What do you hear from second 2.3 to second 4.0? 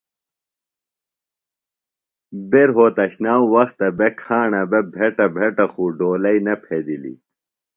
بےۡ رہوتشنام وختہ